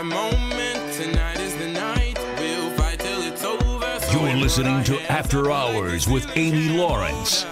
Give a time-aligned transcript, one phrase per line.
[0.00, 2.18] The moment, tonight is the night.
[2.38, 4.00] We'll fight till it's over.
[4.00, 7.44] So You're listening to After Hours with Amy Lawrence.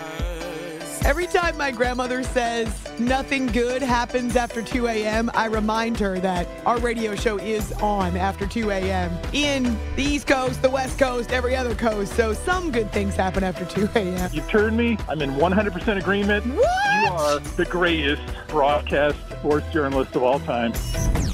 [1.05, 6.47] Every time my grandmother says nothing good happens after 2 a.m., I remind her that
[6.67, 9.17] our radio show is on after 2 a.m.
[9.33, 9.65] in
[9.97, 12.15] the East Coast, the West Coast, every other coast.
[12.15, 14.31] So some good things happen after 2 a.m.
[14.33, 14.99] You've turned me.
[15.09, 16.45] I'm in 100% agreement.
[16.47, 17.03] What?
[17.03, 20.73] You are the greatest broadcast sports journalist of all time.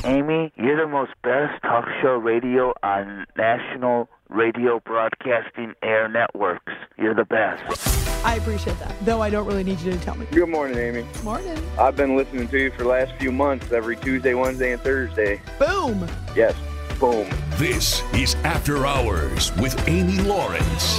[0.05, 6.73] Amy, you're the most best talk show radio on national radio broadcasting air networks.
[6.99, 7.63] You're the best.
[8.25, 10.27] I appreciate that, though I don't really need you to tell me.
[10.33, 11.07] Good morning, Amy.
[11.23, 11.57] Morning.
[11.79, 15.41] I've been listening to you for the last few months, every Tuesday, Wednesday, and Thursday.
[15.59, 16.09] Boom.
[16.35, 16.55] Yes,
[16.99, 17.29] boom.
[17.57, 20.99] This is After Hours with Amy Lawrence.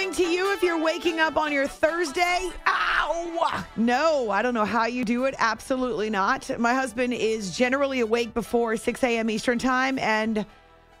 [0.00, 2.48] Morning to you if you're waking up on your Thursday.
[2.66, 3.66] Ow!
[3.76, 5.34] No, I don't know how you do it.
[5.38, 6.58] Absolutely not.
[6.58, 9.28] My husband is generally awake before 6 a.m.
[9.28, 10.46] Eastern Time, and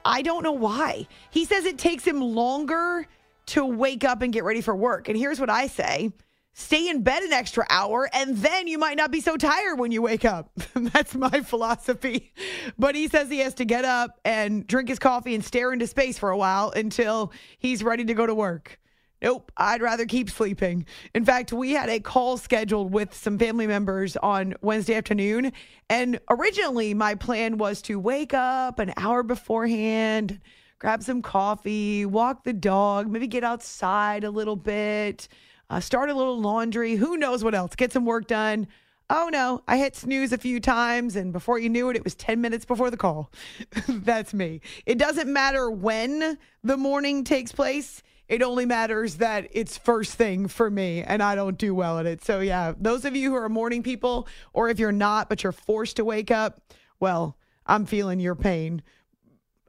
[0.04, 1.06] I don't know why.
[1.30, 3.06] He says it takes him longer
[3.46, 5.08] to wake up and get ready for work.
[5.08, 6.12] And here's what I say
[6.52, 9.92] stay in bed an extra hour, and then you might not be so tired when
[9.92, 10.50] you wake up.
[10.74, 12.34] That's my philosophy.
[12.78, 15.86] But he says he has to get up and drink his coffee and stare into
[15.86, 18.78] space for a while until he's ready to go to work.
[19.22, 20.86] Nope, I'd rather keep sleeping.
[21.14, 25.52] In fact, we had a call scheduled with some family members on Wednesday afternoon.
[25.90, 30.40] And originally, my plan was to wake up an hour beforehand,
[30.78, 35.28] grab some coffee, walk the dog, maybe get outside a little bit,
[35.68, 38.66] uh, start a little laundry, who knows what else, get some work done.
[39.10, 42.14] Oh no, I hit snooze a few times, and before you knew it, it was
[42.14, 43.30] 10 minutes before the call.
[43.88, 44.62] That's me.
[44.86, 48.02] It doesn't matter when the morning takes place.
[48.30, 52.06] It only matters that it's first thing for me, and I don't do well at
[52.06, 52.24] it.
[52.24, 55.50] So, yeah, those of you who are morning people, or if you're not, but you're
[55.50, 56.62] forced to wake up,
[57.00, 57.36] well,
[57.66, 58.82] I'm feeling your pain.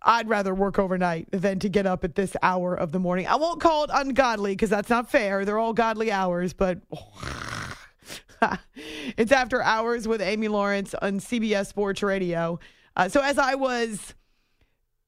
[0.03, 3.25] I'd rather work overnight than to get up at this hour of the morning.
[3.25, 5.43] I won't call it ungodly because that's not fair.
[5.43, 6.81] They're all godly hours, but
[9.17, 12.59] it's after hours with Amy Lawrence on CBS Sports Radio.
[12.95, 14.13] Uh, so as I was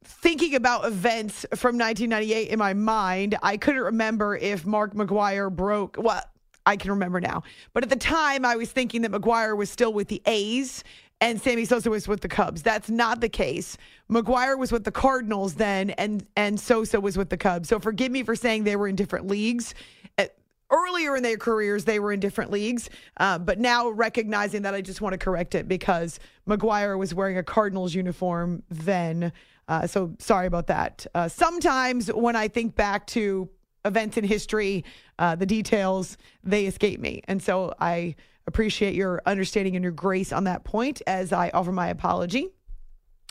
[0.04, 5.98] thinking about events from 1998 in my mind, I couldn't remember if Mark McGwire broke.
[6.00, 6.22] Well,
[6.66, 7.44] I can remember now,
[7.74, 10.84] but at the time I was thinking that McGwire was still with the A's
[11.24, 12.62] and Sammy Sosa was with the Cubs.
[12.62, 13.78] That's not the case.
[14.12, 17.70] McGwire was with the Cardinals then, and and Sosa was with the Cubs.
[17.70, 19.74] So forgive me for saying they were in different leagues.
[20.18, 20.26] Uh,
[20.70, 24.82] Earlier in their careers, they were in different leagues, uh, but now recognizing that, I
[24.82, 29.32] just want to correct it because McGwire was wearing a Cardinals uniform then.
[29.68, 31.06] Uh, so sorry about that.
[31.16, 33.50] Uh, sometimes when I think back to
[33.86, 34.84] events in history,
[35.20, 38.16] uh, the details they escape me, and so I
[38.48, 42.50] appreciate your understanding and your grace on that point as I offer my apology.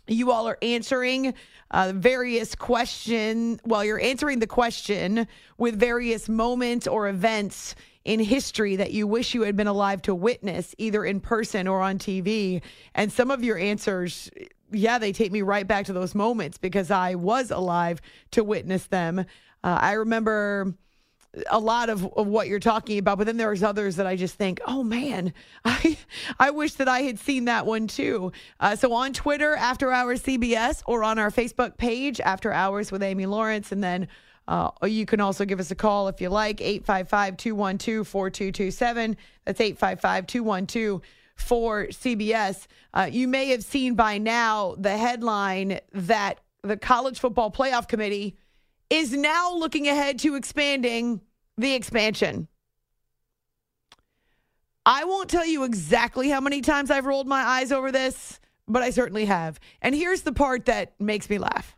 [0.08, 1.34] You all are answering
[1.70, 3.60] uh, various question.
[3.64, 5.28] Well, you're answering the question
[5.58, 10.14] with various moments or events in history that you wish you had been alive to
[10.14, 12.62] witness, either in person or on TV.
[12.96, 14.28] And some of your answers,
[14.72, 18.00] yeah, they take me right back to those moments because I was alive
[18.32, 19.20] to witness them.
[19.20, 19.24] Uh,
[19.80, 20.74] I remember
[21.50, 24.34] a lot of, of what you're talking about, but then there's others that I just
[24.34, 25.32] think, oh man,
[25.64, 25.96] I
[26.38, 28.32] I wish that I had seen that one too.
[28.60, 33.02] Uh, so on Twitter, After Hours CBS, or on our Facebook page, After Hours with
[33.02, 34.08] Amy Lawrence, and then.
[34.48, 39.16] Uh, you can also give us a call if you like, 855 212 4227.
[39.44, 41.00] That's 855 212
[41.34, 42.66] for CBS.
[42.94, 48.36] Uh, you may have seen by now the headline that the College Football Playoff Committee
[48.90, 51.20] is now looking ahead to expanding
[51.56, 52.48] the expansion.
[54.84, 58.82] I won't tell you exactly how many times I've rolled my eyes over this, but
[58.82, 59.60] I certainly have.
[59.80, 61.76] And here's the part that makes me laugh.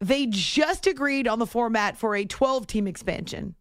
[0.00, 3.54] They just agreed on the format for a 12 team expansion.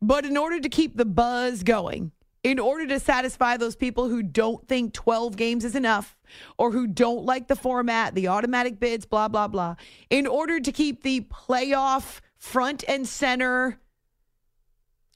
[0.00, 2.12] But in order to keep the buzz going,
[2.48, 6.16] in order to satisfy those people who don't think 12 games is enough
[6.56, 9.74] or who don't like the format, the automatic bids, blah, blah, blah,
[10.08, 13.78] in order to keep the playoff front and center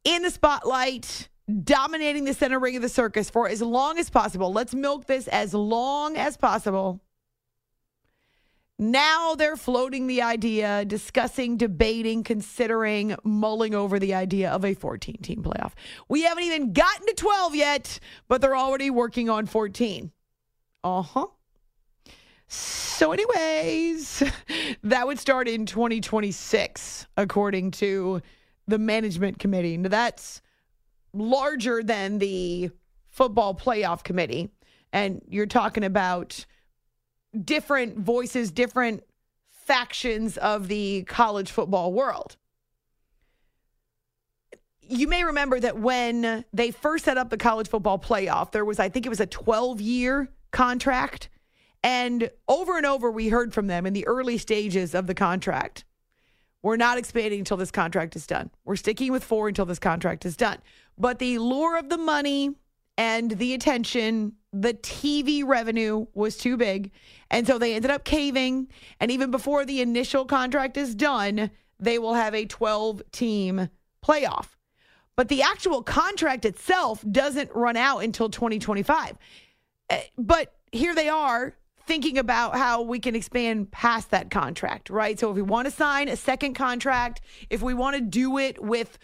[0.04, 1.30] in the spotlight,
[1.64, 4.52] dominating the center ring of the circus for as long as possible.
[4.52, 7.00] Let's milk this as long as possible.
[8.82, 15.18] Now they're floating the idea, discussing, debating, considering, mulling over the idea of a 14
[15.22, 15.70] team playoff.
[16.08, 20.10] We haven't even gotten to 12 yet, but they're already working on 14.
[20.82, 21.26] Uh huh.
[22.48, 24.24] So, anyways,
[24.82, 28.20] that would start in 2026, according to
[28.66, 29.76] the management committee.
[29.76, 30.42] Now, that's
[31.12, 32.72] larger than the
[33.10, 34.50] football playoff committee.
[34.92, 36.44] And you're talking about
[37.44, 39.02] different voices, different
[39.50, 42.36] factions of the college football world.
[44.82, 48.78] You may remember that when they first set up the college football playoff, there was,
[48.78, 51.28] I think it was a 12 year contract.
[51.82, 55.84] And over and over, we heard from them in the early stages of the contract.
[56.62, 58.50] We're not expanding until this contract is done.
[58.64, 60.58] We're sticking with four until this contract is done.
[60.96, 62.54] But the lure of the money
[62.96, 66.90] and the attention, the TV revenue was too big.
[67.30, 68.68] And so they ended up caving.
[69.00, 71.50] And even before the initial contract is done,
[71.80, 73.70] they will have a 12 team
[74.04, 74.48] playoff.
[75.16, 79.16] But the actual contract itself doesn't run out until 2025.
[79.90, 81.54] Uh, But here they are
[81.86, 85.18] thinking about how we can expand past that contract, right?
[85.18, 87.20] So if we want to sign a second contract,
[87.50, 88.98] if we want to do it with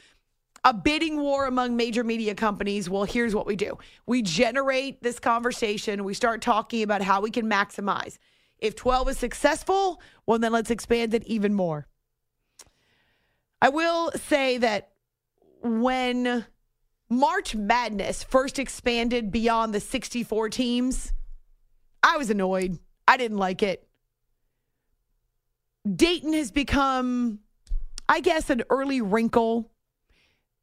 [0.68, 5.18] a bidding war among major media companies, well, here's what we do we generate this
[5.18, 8.18] conversation, we start talking about how we can maximize.
[8.58, 11.86] If 12 is successful, well, then let's expand it even more.
[13.62, 14.90] I will say that
[15.62, 16.44] when
[17.08, 21.14] March Madness first expanded beyond the 64 teams,
[22.02, 22.78] I was annoyed.
[23.06, 23.88] I didn't like it.
[25.90, 27.38] Dayton has become,
[28.06, 29.70] I guess, an early wrinkle.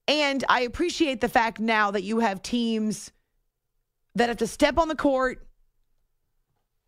[0.08, 3.12] And I appreciate the fact now that you have teams
[4.16, 5.46] that have to step on the court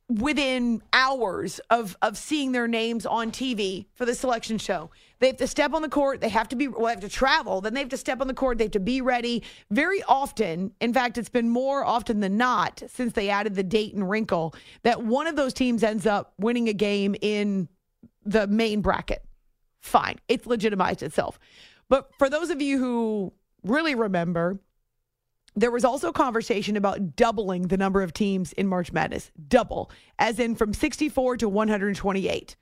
[0.09, 4.89] within hours of of seeing their names on TV for the selection show.
[5.19, 6.21] They have to step on the court.
[6.21, 7.59] They have to be well, they have to travel.
[7.59, 8.57] Then they have to step on the court.
[8.57, 9.43] They have to be ready.
[9.69, 14.03] Very often, in fact, it's been more often than not since they added the Dayton
[14.03, 17.67] wrinkle that one of those teams ends up winning a game in
[18.23, 19.23] the main bracket.
[19.81, 21.39] Fine, it's legitimized itself.
[21.89, 24.59] But for those of you who really remember,
[25.55, 29.31] there was also conversation about doubling the number of teams in March Madness.
[29.47, 29.89] Double,
[30.19, 32.55] as in from 64 to 128.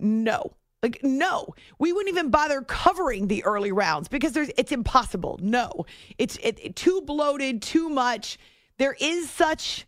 [0.00, 0.52] No.
[0.82, 5.38] Like no, we wouldn't even bother covering the early rounds because there's it's impossible.
[5.40, 5.86] No,
[6.18, 8.36] it's it, it- too bloated, too much.
[8.78, 9.86] There is such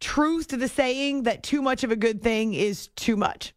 [0.00, 3.54] truth to the saying that too much of a good thing is too much.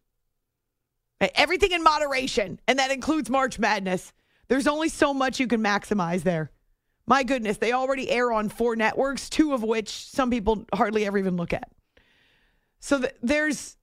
[1.34, 4.12] Everything in moderation, and that includes March Madness.
[4.48, 6.50] There's only so much you can maximize there.
[7.06, 11.18] My goodness, they already air on four networks, two of which some people hardly ever
[11.18, 11.70] even look at.
[12.80, 13.76] So th- there's,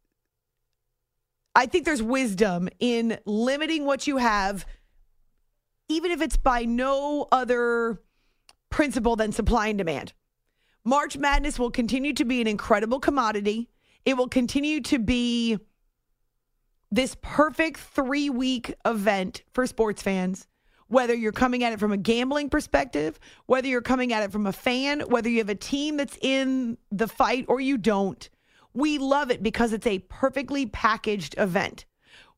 [1.56, 4.66] I think there's wisdom in limiting what you have,
[5.88, 8.02] even if it's by no other
[8.70, 10.14] principle than supply and demand.
[10.84, 13.70] March Madness will continue to be an incredible commodity.
[14.06, 15.58] It will continue to be
[16.92, 20.48] this perfect three week event for sports fans
[20.88, 24.46] whether you're coming at it from a gambling perspective, whether you're coming at it from
[24.48, 28.30] a fan, whether you have a team that's in the fight or you don't.
[28.74, 31.86] We love it because it's a perfectly packaged event.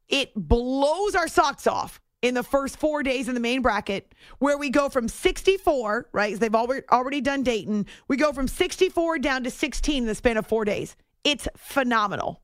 [0.08, 4.58] It blows our socks off in the first four days in the main bracket, where
[4.58, 6.40] we go from 64, right?
[6.40, 7.86] They've already already done Dayton.
[8.08, 10.96] We go from 64 down to 16 in the span of four days.
[11.24, 12.42] It's phenomenal.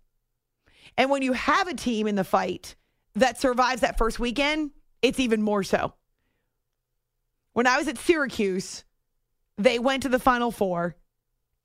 [0.97, 2.75] And when you have a team in the fight
[3.15, 4.71] that survives that first weekend,
[5.03, 5.93] it's even more so.
[7.51, 8.83] When I was at Syracuse,
[9.57, 10.95] they went to the Final Four.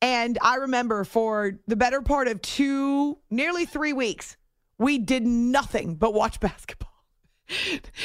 [0.03, 4.37] And I remember for the better part of two, nearly three weeks,
[4.79, 6.89] we did nothing but watch basketball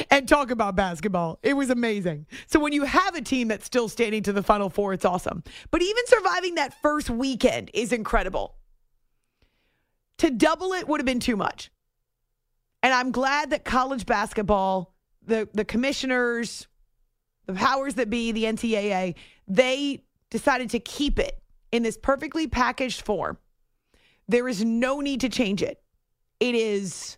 [0.09, 1.39] and talk about basketball.
[1.43, 2.27] It was amazing.
[2.47, 5.43] So when you have a team that's still standing to the Final Four, it's awesome.
[5.69, 8.55] But even surviving that first weekend is incredible.
[10.19, 11.69] To double it would have been too much.
[12.81, 14.92] And I'm glad that college basketball,
[15.25, 16.68] the, the commissioners,
[17.46, 19.15] the powers that be, the NCAA,
[19.48, 23.38] they decided to keep it in this perfectly packaged form.
[24.27, 25.82] There is no need to change it.
[26.39, 27.18] It is,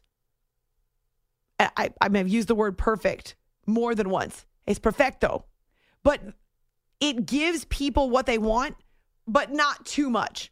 [1.60, 3.36] I, I have used the word perfect
[3.66, 4.46] more than once.
[4.66, 5.46] It's perfecto.
[6.04, 6.22] But
[7.00, 8.76] it gives people what they want,
[9.28, 10.52] but not too much.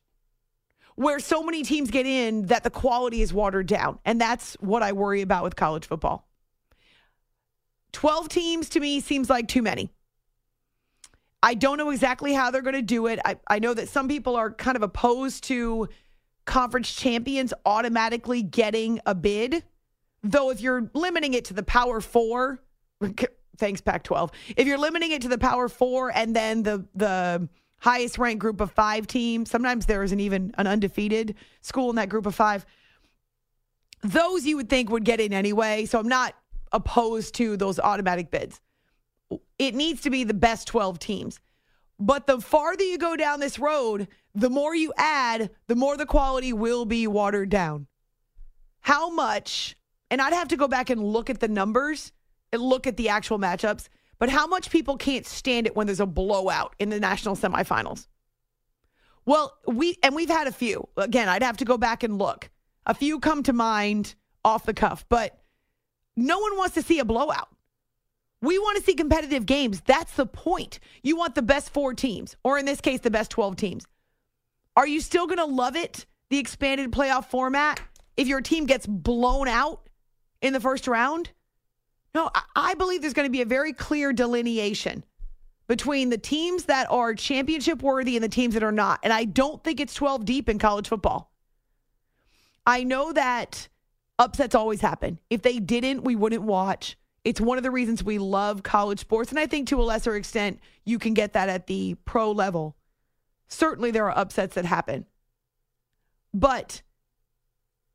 [0.96, 4.00] Where so many teams get in that the quality is watered down.
[4.06, 6.28] And that's what I worry about with college football.
[7.94, 9.90] 12 teams to me seems like too many.
[11.42, 13.20] I don't know exactly how they're going to do it.
[13.26, 15.90] I, I know that some people are kind of opposed to
[16.46, 19.64] conference champions automatically getting a bid.
[20.24, 22.62] Though, if you're limiting it to the Power Four,
[23.58, 27.50] thanks Pac 12, if you're limiting it to the Power Four and then the, the
[27.80, 32.08] highest ranked group of five teams, sometimes there isn't even an undefeated school in that
[32.08, 32.66] group of five.
[34.02, 35.86] Those you would think would get in anyway.
[35.86, 36.36] So I'm not
[36.74, 38.60] opposed to those automatic bids
[39.58, 41.40] it needs to be the best 12 teams.
[42.00, 46.06] But the farther you go down this road, the more you add, the more the
[46.06, 47.88] quality will be watered down.
[48.82, 49.76] How much,
[50.10, 52.12] and I'd have to go back and look at the numbers
[52.52, 53.88] and look at the actual matchups,
[54.20, 58.08] but how much people can't stand it when there's a blowout in the national semifinals?
[59.26, 60.88] Well, we, and we've had a few.
[60.98, 62.50] Again, I'd have to go back and look.
[62.86, 65.40] A few come to mind off the cuff, but
[66.16, 67.50] no one wants to see a blowout.
[68.42, 69.82] We want to see competitive games.
[69.82, 70.80] That's the point.
[71.02, 73.86] You want the best four teams, or in this case, the best 12 teams.
[74.76, 77.80] Are you still going to love it, the expanded playoff format,
[78.18, 79.88] if your team gets blown out
[80.42, 81.32] in the first round?
[82.14, 85.06] No, I- believe there's going to be a very clear delineation
[85.68, 89.00] between the teams that are championship worthy and the teams that are not.
[89.04, 91.32] And I don't think it's 12 deep in college football.
[92.66, 93.70] I know that
[94.20, 95.20] upsets always happen.
[95.30, 96.98] If they didn't, we wouldn't watch.
[97.24, 99.32] It's one of the reasons we love college sports.
[99.32, 102.76] And I think to a lesser extent, you can get that at the pro level.
[103.48, 105.06] Certainly, there are upsets that happen.
[106.34, 106.82] But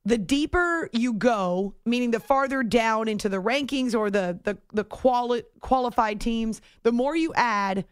[0.04, 4.84] the deeper you go, meaning the farther down into the rankings or the the, the
[4.84, 7.84] quali- qualified teams, the more you add,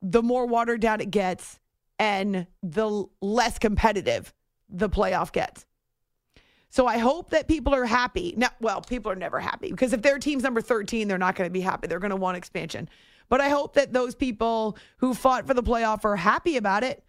[0.00, 1.58] the more watered down it gets
[1.98, 4.32] and the less competitive
[4.70, 5.66] the playoff gets.
[6.70, 8.34] So I hope that people are happy.
[8.36, 11.48] Now, well, people are never happy because if their team's number 13, they're not going
[11.48, 11.88] to be happy.
[11.88, 12.88] They're going to want expansion.
[13.28, 17.02] But I hope that those people who fought for the playoff are happy about it.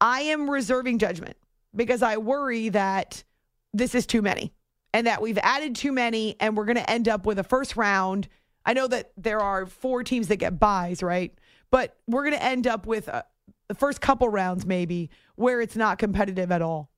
[0.00, 1.36] I am reserving judgment
[1.74, 3.24] because I worry that
[3.72, 4.52] this is too many
[4.92, 7.76] and that we've added too many and we're going to end up with a first
[7.76, 8.28] round.
[8.64, 11.36] I know that there are four teams that get buys, right?
[11.70, 13.24] But we're going to end up with a,
[13.68, 16.90] the first couple rounds maybe where it's not competitive at all.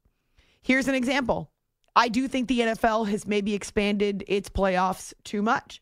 [0.63, 1.51] Here's an example.
[1.97, 5.81] I do think the NFL has maybe expanded its playoffs too much.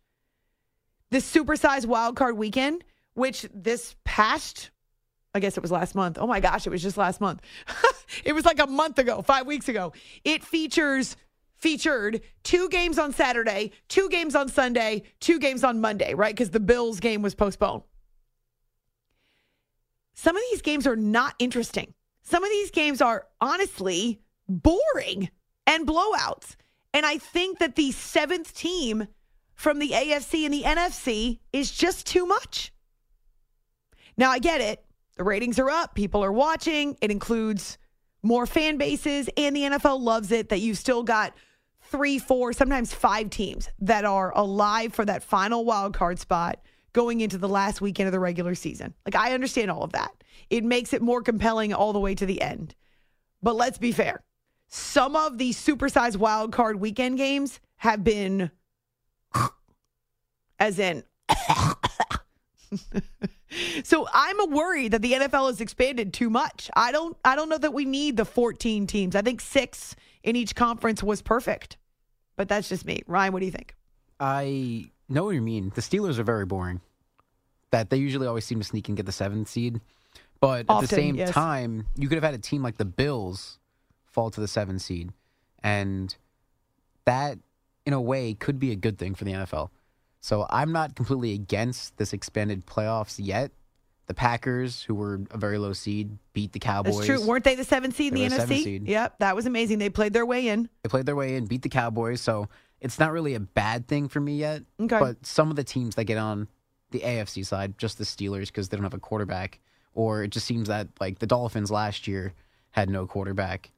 [1.10, 4.70] This supersized wild card weekend, which this past,
[5.34, 6.16] I guess it was last month.
[6.20, 7.42] Oh my gosh, it was just last month.
[8.24, 9.92] it was like a month ago, five weeks ago.
[10.22, 11.16] It features
[11.56, 16.34] featured two games on Saturday, two games on Sunday, two games on Monday, right?
[16.34, 17.82] Because the Bills game was postponed.
[20.12, 21.92] Some of these games are not interesting.
[22.22, 25.30] Some of these games are honestly boring
[25.66, 26.56] and blowouts.
[26.92, 29.08] And I think that the seventh team
[29.54, 32.72] from the AFC and the NFC is just too much.
[34.16, 34.84] Now, I get it.
[35.16, 36.96] The ratings are up, people are watching.
[37.00, 37.78] It includes
[38.22, 41.34] more fan bases, and the NFL loves it that you've still got
[41.82, 46.60] three, four, sometimes five teams that are alive for that final wild card spot
[46.92, 48.94] going into the last weekend of the regular season.
[49.04, 50.10] Like, I understand all of that.
[50.48, 52.74] It makes it more compelling all the way to the end.
[53.42, 54.22] But let's be fair
[54.74, 58.50] some of these supersized wild card weekend games have been
[60.58, 61.02] as in
[63.84, 67.48] so i'm a worried that the nfl has expanded too much i don't i don't
[67.48, 71.76] know that we need the 14 teams i think six in each conference was perfect
[72.36, 73.74] but that's just me ryan what do you think
[74.20, 75.72] I know what you mean.
[75.74, 76.80] The Steelers are very boring.
[77.70, 79.80] That they usually always seem to sneak and get the seventh seed.
[80.40, 81.30] But at the same yes.
[81.30, 83.58] time, you could have had a team like the Bills
[84.14, 85.12] fall to the seven seed.
[85.62, 86.14] And
[87.04, 87.38] that,
[87.84, 89.70] in a way, could be a good thing for the NFL.
[90.20, 93.50] So I'm not completely against this expanded playoffs yet.
[94.06, 96.96] The Packers, who were a very low seed, beat the Cowboys.
[96.96, 98.86] that's true weren't they the seventh seed in the nfc seed.
[98.86, 101.62] yep that was amazing they played their way in They played their way in, beat
[101.62, 102.48] the Cowboys, so
[102.82, 104.62] it's not really a bad thing for me yet.
[104.78, 104.98] Okay.
[104.98, 106.48] But some of the teams that get on
[106.90, 109.58] the AFC side, just the Steelers, because they don't have a quarterback,
[109.94, 112.34] or it just seems that like the Dolphins last year
[112.72, 113.70] had no quarterback.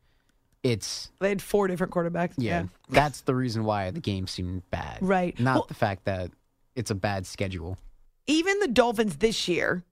[0.73, 4.99] It's they had four different quarterbacks yeah, that's the reason why the game seemed bad.
[5.00, 5.38] Right.
[5.38, 6.30] Not Well- the fact that
[6.75, 7.78] it's a bad schedule.
[8.26, 9.85] even the Dolphins this year,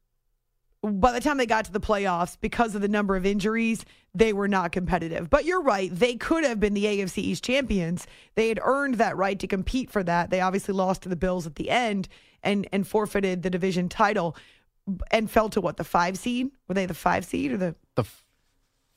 [0.83, 4.33] by the time they got to the playoffs, because of the number of injuries, they
[4.33, 5.31] were not competitive.
[5.31, 5.91] But you're right.
[5.95, 8.07] They could have been the AFC East champions.
[8.35, 10.31] They had earned that right to compete for that.
[10.31, 12.09] They obviously lost to the Bills at the end
[12.43, 14.37] and, and forfeited the division title.
[15.11, 16.51] and fell to what the five seed?
[16.69, 18.23] Were they the five seed or the The f-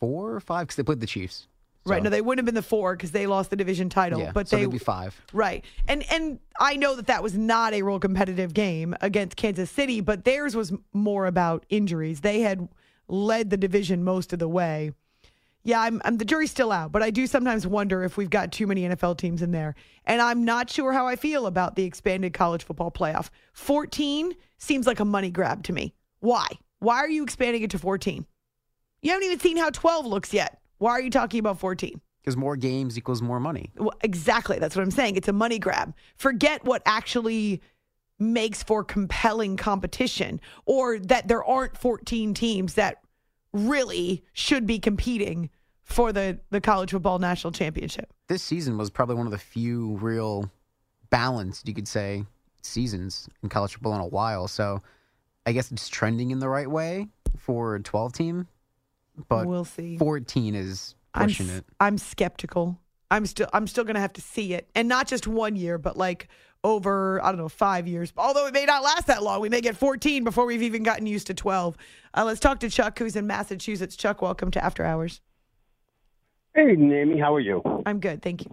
[0.01, 1.47] four or five because they played the Chiefs.
[1.89, 2.03] Right?
[2.03, 4.19] No, they wouldn't have been the four because they lost the division title.
[4.19, 5.19] yeah, but so they they'd be five.
[5.33, 5.65] Right.
[5.87, 10.01] And and I know that that was not a real competitive game against Kansas City,
[10.01, 12.21] but theirs was more about injuries.
[12.21, 12.67] They had
[13.07, 14.91] led the division most of the way.
[15.63, 18.53] Yeah, I'm, I'm the jury's still out, but I do sometimes wonder if we've got
[18.53, 19.75] too many NFL teams in there.
[20.05, 23.29] And I'm not sure how I feel about the expanded college football playoff.
[23.51, 25.93] 14 seems like a money grab to me.
[26.19, 26.47] Why?
[26.79, 28.25] Why are you expanding it to 14?
[29.01, 30.61] You haven't even seen how 12 looks yet.
[30.77, 31.99] Why are you talking about 14?
[32.21, 33.71] Because more games equals more money.
[33.77, 34.59] Well, exactly.
[34.59, 35.15] That's what I'm saying.
[35.15, 35.93] It's a money grab.
[36.17, 37.61] Forget what actually
[38.19, 42.97] makes for compelling competition or that there aren't 14 teams that
[43.53, 45.49] really should be competing
[45.83, 48.11] for the, the college football national championship.
[48.27, 50.51] This season was probably one of the few real
[51.09, 52.25] balanced, you could say,
[52.61, 54.47] seasons in college football in a while.
[54.47, 54.81] So
[55.45, 57.07] I guess it's trending in the right way
[57.37, 58.47] for a 12 team,
[59.27, 59.97] but we'll see.
[59.97, 61.65] 14 is I'm, it.
[61.79, 62.79] I'm skeptical.
[63.09, 65.97] I'm still I'm still gonna have to see it, and not just one year, but
[65.97, 66.27] like
[66.63, 68.11] over I don't know five years.
[68.17, 71.05] Although it may not last that long, we may get 14 before we've even gotten
[71.05, 71.77] used to 12.
[72.13, 73.95] Uh, let's talk to Chuck, who's in Massachusetts.
[73.95, 75.21] Chuck, welcome to After Hours.
[76.53, 77.61] Hey, Amy, how are you?
[77.85, 78.51] I'm good, thank you.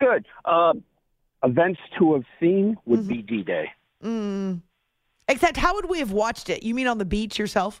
[0.00, 0.26] Good.
[0.44, 0.74] Uh,
[1.42, 3.70] events to have seen would be D Day.
[4.04, 4.60] Mm.
[5.28, 6.62] Except, how would we have watched it?
[6.62, 7.80] You mean on the beach yourself?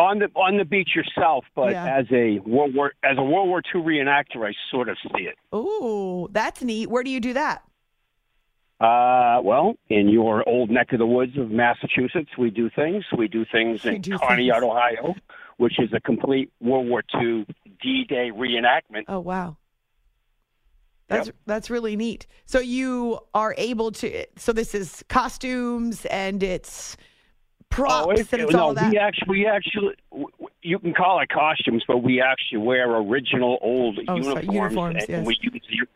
[0.00, 1.98] On the on the beach yourself, but Yeah.
[1.98, 5.36] as a World War as a World War II reenactor, I sort of see it.
[5.54, 6.88] Ooh, that's neat.
[6.88, 7.62] Where do you do that?
[8.80, 13.04] Uh, well, in your old neck of the woods of Massachusetts, we do things.
[13.16, 14.64] We do things in do Conneaut, things.
[14.64, 15.14] Ohio,
[15.58, 17.44] which is a complete World War II
[17.82, 19.04] D-Day reenactment.
[19.06, 19.58] Oh wow.
[21.08, 21.36] That's Yep.
[21.44, 22.26] that's really neat.
[22.46, 26.96] So you are able to so this is costumes and it's
[27.70, 28.90] props Oh, it- and it's no, all that.
[28.90, 29.94] we actually, we actually,
[30.62, 35.04] you can call it costumes, but we actually wear original old Oh, sorry, uniforms, uniforms,
[35.04, 35.26] and yes.
[35.26, 35.86] we use the,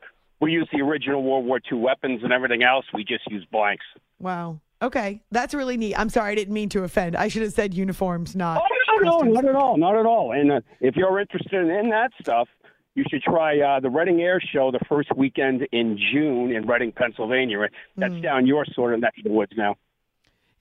[0.40, 2.86] we use the original World War II weapons and everything else.
[2.94, 3.84] We just use blanks.
[4.20, 4.60] Wow.
[4.82, 5.22] Okay.
[5.30, 5.94] That's really neat.
[5.98, 7.16] I'm sorry I didn't mean to offend.
[7.16, 10.32] I should have said uniforms, not Oh, no, no, not at all, not at all.
[10.32, 12.48] And uh, if you're interested in that stuff,
[12.94, 16.92] you should try uh, the Reading Air Show the first weekend in June in Reading,
[16.92, 17.58] Pennsylvania.
[17.96, 18.20] That's Hmm.
[18.20, 19.76] down your sort of neck of the woods now.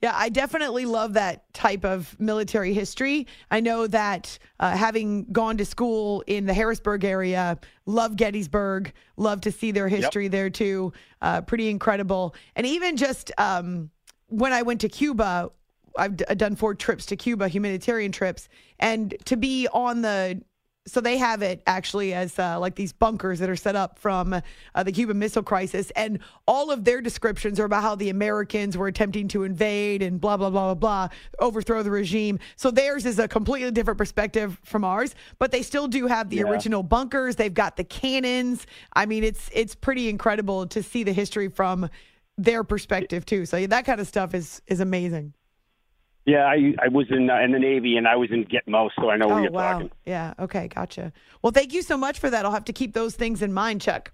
[0.03, 3.25] Yeah, I definitely love that type of military history.
[3.49, 9.39] I know that uh, having gone to school in the Harrisburg area, love Gettysburg, love
[9.39, 10.91] to see their history there too.
[11.21, 12.35] Uh, pretty incredible.
[12.57, 13.91] And even just um,
[14.27, 15.51] when I went to Cuba,
[15.97, 20.41] I've d- done four trips to Cuba, humanitarian trips, and to be on the
[20.85, 24.33] so they have it actually as uh, like these bunkers that are set up from
[24.33, 28.77] uh, the Cuban Missile Crisis, and all of their descriptions are about how the Americans
[28.77, 32.39] were attempting to invade and blah blah blah blah blah, overthrow the regime.
[32.57, 36.37] So theirs is a completely different perspective from ours, but they still do have the
[36.37, 36.43] Yeah.
[36.49, 37.37] original bunkers.
[37.37, 38.67] They've got the cannons.
[38.93, 41.89] I mean, it's it's pretty incredible to see the history from
[42.37, 43.45] their perspective too.
[43.45, 45.33] So that kind of stuff is is amazing.
[46.25, 49.09] Yeah, I I was in uh, in the Navy and I was in Gitmo, so
[49.09, 49.91] I know where Oh you're wow, talking.
[50.05, 51.11] yeah, okay, gotcha.
[51.41, 52.45] Well, thank you so much for that.
[52.45, 54.11] I'll have to keep those things in mind, Chuck.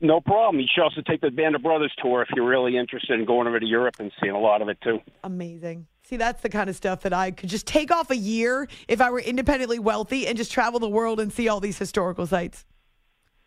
[0.00, 0.58] No problem.
[0.60, 3.46] You should also take the Band of Brothers tour if you're really interested in going
[3.46, 4.98] over to Europe and seeing a lot of it too.
[5.22, 5.86] Amazing.
[6.04, 9.00] See, that's the kind of stuff that I could just take off a year if
[9.00, 12.64] I were independently wealthy and just travel the world and see all these historical sites.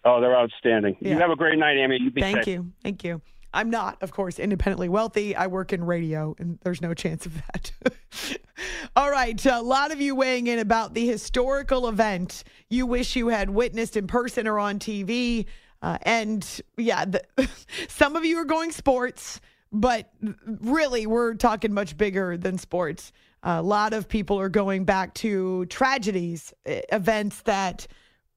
[0.06, 0.96] Oh, they're outstanding.
[1.02, 1.16] Yeah.
[1.16, 1.98] You have a great night, Amy.
[2.00, 2.48] You be Thank safe.
[2.48, 2.72] you.
[2.84, 3.22] Thank you.
[3.56, 5.36] I'm not, of course, independently wealthy.
[5.36, 7.72] I work in radio, and there's no chance of that.
[8.96, 9.44] All right.
[9.46, 13.96] A lot of you weighing in about the historical event you wish you had witnessed
[13.96, 15.46] in person or on TV.
[15.82, 17.24] Uh, and yeah, the,
[17.88, 19.40] some of you are going sports,
[19.72, 20.10] but
[20.46, 23.14] really, we're talking much bigger than sports.
[23.44, 27.88] a lot of people are going back to tragedies, events that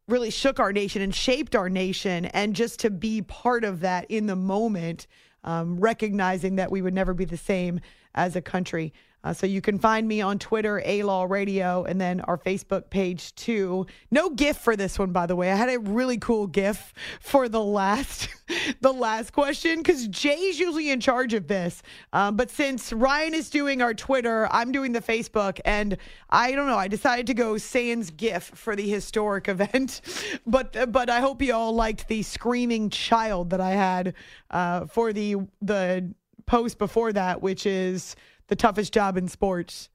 [0.08, 2.24] really shook our nation and shaped our nation.
[2.26, 5.06] And just to be part of that in the moment,
[5.44, 7.80] um, recognizing that we would never be the same
[8.14, 8.92] as a country.
[9.28, 12.88] Uh, so you can find me on Twitter, A Law Radio, and then our Facebook
[12.88, 13.86] page too.
[14.10, 15.52] No GIF for this one, by the way.
[15.52, 18.30] I had a really cool GIF for the last,
[18.80, 21.82] the last question because Jay's usually in charge of this.
[22.14, 25.98] Um, but since Ryan is doing our Twitter, I'm doing the Facebook, and
[26.30, 26.78] I don't know.
[26.78, 30.00] I decided to go Sans GIF for the historic event,
[30.46, 34.14] but but I hope you all liked the screaming child that I had
[34.50, 36.14] uh, for the the
[36.48, 38.16] post before that, which is
[38.48, 39.88] the toughest job in sports.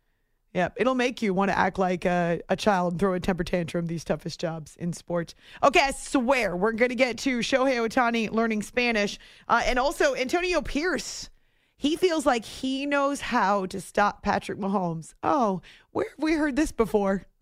[0.54, 3.44] Yep, it'll make you want to act like a, a child and throw a temper
[3.44, 3.88] tantrum.
[3.88, 5.34] These toughest jobs in sports.
[5.64, 9.18] Okay, I swear we're going to get to Shohei Ohtani learning Spanish,
[9.50, 11.30] uh, and also Antonio Pierce.
[11.76, 15.16] He feels like he knows how to stop Patrick Mahomes.
[15.24, 15.62] Oh,
[15.92, 17.26] where have we heard this before?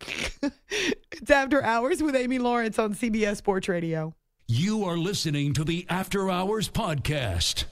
[1.12, 4.14] it's After Hours with Amy Lawrence on CBS Sports Radio.
[4.48, 7.66] You are listening to the After Hours Podcast.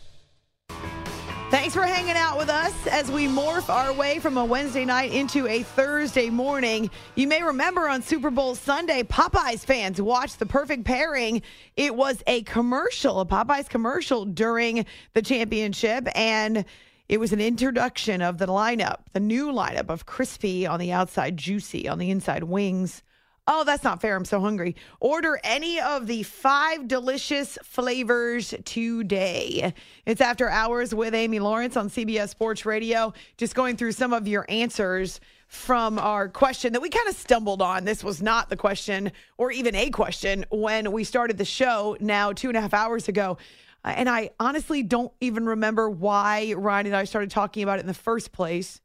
[1.51, 5.13] Thanks for hanging out with us as we morph our way from a Wednesday night
[5.13, 6.89] into a Thursday morning.
[7.17, 11.43] You may remember on Super Bowl Sunday, Popeyes fans watched the perfect pairing.
[11.77, 16.65] It was a commercial, a Popeyes commercial during the championship, and
[17.09, 21.37] it was an introduction of the lineup, the new lineup of crispy on the outside,
[21.37, 23.03] juicy on the inside wings.
[23.47, 24.15] Oh, that's not fair.
[24.17, 24.77] I'm so hungry.
[25.01, 29.75] Order any of the five delicious flavors today.
[30.07, 33.13] It's After Hours with Amy Lawrence on CBS Sports Radio.
[33.39, 37.61] Just going through some of your answers from our question that we kind of stumbled
[37.61, 37.85] on.
[37.85, 42.33] This was not the question or even a question when we started the show now
[42.33, 43.37] two and a half hours ago.
[43.85, 47.83] Uh, And I honestly don't even remember why Ryan and I started talking about it
[47.83, 48.81] in the first place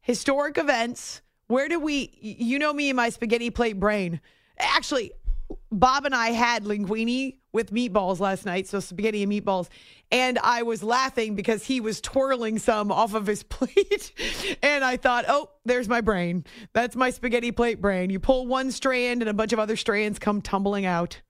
[0.00, 1.20] historic events.
[1.48, 4.20] Where do we, you know me and my spaghetti plate brain.
[4.58, 5.12] Actually,
[5.70, 9.68] Bob and I had linguine with meatballs last night, so spaghetti and meatballs.
[10.10, 14.12] And I was laughing because he was twirling some off of his plate.
[14.62, 16.44] and I thought, oh, there's my brain.
[16.72, 18.10] That's my spaghetti plate brain.
[18.10, 21.20] You pull one strand and a bunch of other strands come tumbling out.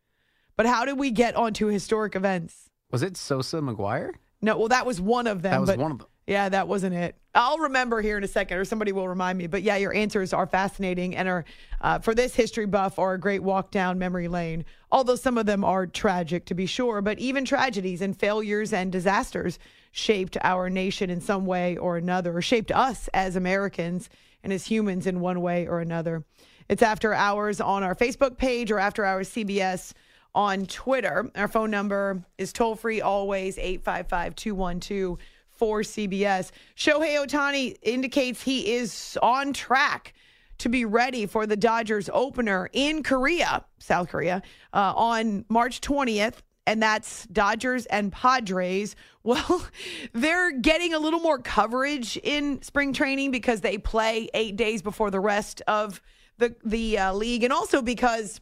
[0.56, 2.70] But how did we get onto historic events?
[2.90, 4.12] Was it Sosa McGwire?
[4.40, 5.52] No, well, that was one of them.
[5.52, 6.06] That was one of them.
[6.26, 7.14] Yeah, that wasn't it.
[7.36, 9.46] I'll remember here in a second, or somebody will remind me.
[9.46, 11.44] But yeah, your answers are fascinating and are,
[11.80, 14.64] uh, for this history buff, are a great walk down memory lane.
[14.90, 17.00] Although some of them are tragic, to be sure.
[17.00, 19.60] But even tragedies and failures and disasters
[19.92, 24.10] shaped our nation in some way or another, or shaped us as Americans
[24.42, 26.24] and as humans in one way or another.
[26.68, 29.92] It's after hours on our Facebook page or after hours CBS
[30.34, 31.30] on Twitter.
[31.36, 35.18] Our phone number is toll free always 855 212
[35.58, 36.50] 4CBS.
[36.76, 40.14] Shohei Ohtani indicates he is on track
[40.58, 44.42] to be ready for the Dodgers opener in Korea, South Korea,
[44.72, 46.36] uh, on March 20th.
[46.68, 48.96] And that's Dodgers and Padres.
[49.26, 49.66] Well,
[50.12, 55.10] they're getting a little more coverage in spring training because they play eight days before
[55.10, 56.00] the rest of
[56.38, 58.40] the the uh, league, and also because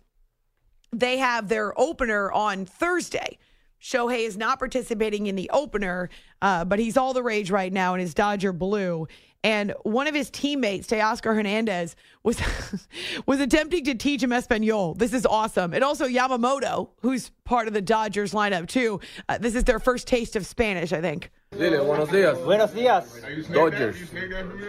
[0.92, 3.38] they have their opener on Thursday.
[3.84, 6.08] Shohei is not participating in the opener,
[6.40, 9.06] uh, but he's all the rage right now in his Dodger blue.
[9.42, 12.40] And one of his teammates, Teoscar Hernandez, was
[13.26, 14.94] was attempting to teach him Espanol.
[14.94, 15.74] This is awesome.
[15.74, 19.00] And also Yamamoto, who's part of the Dodgers lineup too.
[19.28, 21.30] Uh, this is their first taste of Spanish, I think.
[21.52, 22.42] Dile, buenos días.
[22.42, 23.04] Buenos días.
[23.52, 23.96] Dodgers.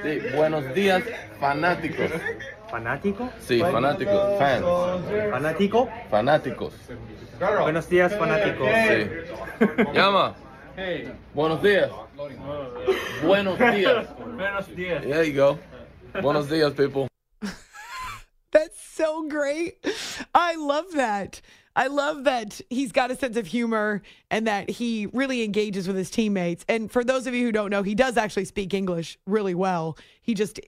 [0.03, 1.03] Sí, buenos días,
[1.39, 2.11] fanáticos.
[2.69, 3.31] ¿Fanático?
[3.39, 4.37] Sí, fanáticos.
[4.37, 4.65] Fans.
[5.31, 5.89] ¿Fanático?
[6.11, 6.73] Fanáticos.
[7.39, 8.65] Buenos días, fanático.
[8.65, 9.93] Sí.
[9.93, 10.35] Llama.
[11.33, 11.91] Buenos días.
[13.23, 14.07] Buenos días.
[14.17, 15.03] Buenos días.
[15.03, 15.59] There you go.
[16.21, 17.07] Buenos días, people.
[18.51, 19.85] That's so great.
[20.33, 21.41] I love that.
[21.77, 25.97] I love that he's got a sense of humor and that he really engages with
[25.97, 26.63] his teammates.
[26.69, 29.97] And for those of you who don't know, he does actually speak English really well.
[30.21, 30.61] He just,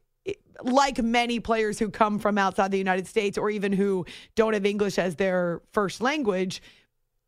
[0.64, 4.66] like many players who come from outside the United States or even who don't have
[4.66, 6.62] English as their first language,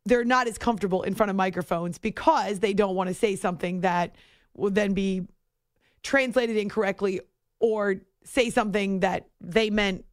[0.04, 3.82] they're not as comfortable in front of microphones because they don't want to say something
[3.82, 4.16] that
[4.54, 5.26] will then be
[6.02, 7.20] translated incorrectly
[7.60, 10.04] or say something that they meant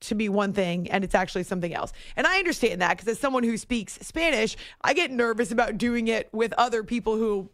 [0.00, 1.92] to be one thing and it's actually something else.
[2.16, 6.08] And I understand that because as someone who speaks Spanish, I get nervous about doing
[6.08, 7.50] it with other people who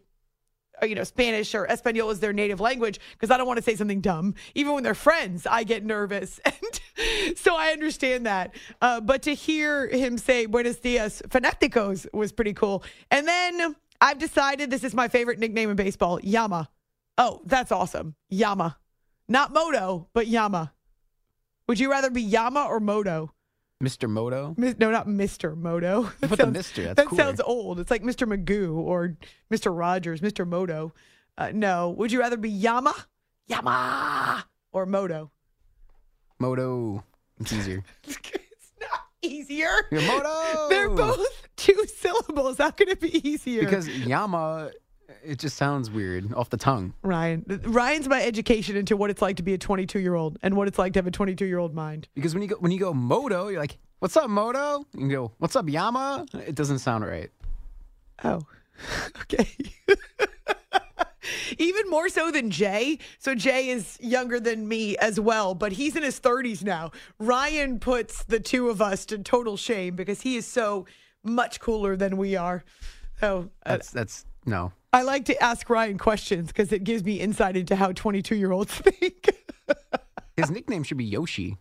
[0.83, 3.75] you know, Spanish or Espanol is their native language because I don't want to say
[3.75, 4.35] something dumb.
[4.55, 6.39] Even when they're friends, I get nervous.
[6.97, 8.53] And so I understand that.
[8.81, 12.83] Uh, but to hear him say Buenos dias, fanáticos was pretty cool.
[13.09, 16.69] And then I've decided this is my favorite nickname in baseball, Yama.
[17.17, 18.15] Oh, that's awesome.
[18.29, 18.77] Yama.
[19.27, 20.73] Not Moto, but Yama.
[21.67, 23.33] Would you rather be Yama or Moto?
[23.81, 24.09] Mr.
[24.09, 24.53] Moto?
[24.57, 25.57] No, not Mr.
[25.57, 26.03] Moto.
[26.21, 26.83] That Put the Mr.
[26.83, 27.23] That's that cooler.
[27.23, 27.79] sounds old.
[27.79, 28.27] It's like Mr.
[28.27, 29.15] Magoo or
[29.51, 29.75] Mr.
[29.77, 30.47] Rogers, Mr.
[30.47, 30.93] Moto.
[31.37, 31.89] Uh, no.
[31.91, 32.93] Would you rather be Yama,
[33.47, 35.31] Yama, or Moto?
[36.39, 37.03] Moto.
[37.39, 37.83] It's easier.
[38.03, 39.69] it's not easier.
[39.91, 40.67] Your Moto.
[40.69, 42.57] They're both two syllables.
[42.57, 43.61] How can it be easier?
[43.61, 44.71] Because Yama,
[45.23, 46.93] it just sounds weird off the tongue.
[47.01, 50.55] Ryan, Ryan's my education into what it's like to be a 22 year old and
[50.55, 52.07] what it's like to have a 22 year old mind.
[52.15, 55.31] Because when you go when you go Moto, you're like, "What's up, Moto?" You go,
[55.37, 57.29] "What's up, Yama?" It doesn't sound right.
[58.23, 58.41] Oh,
[59.21, 59.47] okay.
[61.57, 62.97] Even more so than Jay.
[63.19, 66.91] So Jay is younger than me as well, but he's in his 30s now.
[67.19, 70.85] Ryan puts the two of us to total shame because he is so
[71.23, 72.63] much cooler than we are.
[73.19, 74.71] So uh, That's that's no.
[74.93, 78.51] I like to ask Ryan questions because it gives me insight into how 22 year
[78.51, 79.29] olds think.
[80.35, 81.57] His nickname should be Yoshi.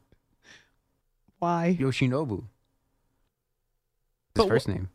[1.39, 1.77] Why?
[1.79, 2.39] Yoshinobu.
[2.39, 2.47] His
[4.35, 4.89] But first name.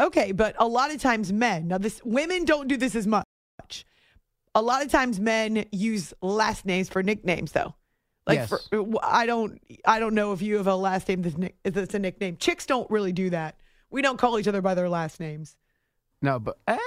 [0.00, 3.24] Okay, but a lot of times men, now this women don't do this as much.
[4.54, 7.74] A lot of times men use last names for nicknames though.
[8.26, 8.48] Like Yes.
[8.48, 8.60] for,
[9.02, 11.98] I don't I don't know if you have a last name that's, nick, that's a
[11.98, 12.36] nickname.
[12.36, 13.56] Chicks don't really do that.
[13.90, 15.56] We don't call each other by their last names.
[16.22, 16.78] No, but eh,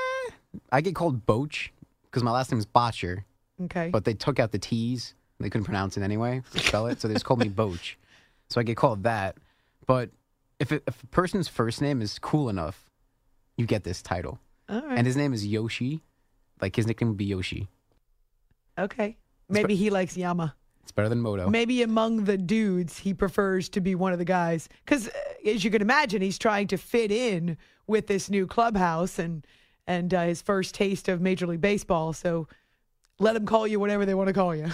[0.72, 1.70] I get called Boch
[2.06, 3.26] because my last name is Botcher,
[3.64, 3.90] Okay.
[3.90, 5.14] but they took out the T's.
[5.40, 7.96] and They couldn't pronounce it anyway, spell it, so they just called me Boch.
[8.50, 9.36] So I get called that.
[9.88, 10.10] But
[10.58, 12.90] if, it, if a person's first name is cool enough,
[13.58, 14.40] you get this title.
[14.70, 14.98] All right.
[14.98, 16.02] And his name is Yoshi.
[16.62, 17.68] Like his nickname would be Yoshi.
[18.80, 19.18] okay.
[19.50, 20.56] Maybe he likes Yama.
[20.84, 21.50] It's better than Moto.
[21.50, 24.70] Maybe among the dudes, he prefers to be one of the guys.
[24.86, 25.12] Because uh,
[25.50, 29.46] as you can imagine, he's trying to fit in with this new clubhouse and
[29.88, 32.14] and uh, his first taste of Major League Baseball.
[32.14, 32.48] So
[33.20, 34.68] let them call you whatever they want to call you.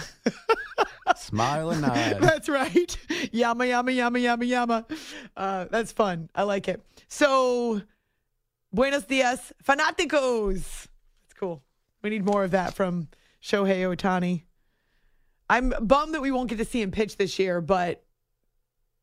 [1.16, 2.18] Smile and nod.
[2.20, 2.96] that's right.
[3.32, 4.86] Yama, yama, yama, yama, yama.
[5.36, 6.28] Uh, that's fun.
[6.34, 6.82] I like it.
[7.08, 7.82] So,
[8.72, 10.60] buenos dias, fanáticos.
[10.62, 11.62] That's cool.
[12.02, 13.08] We need more of that from
[13.42, 14.42] Shohei Ohtani.
[15.48, 18.02] I'm bummed that we won't get to see him pitch this year, but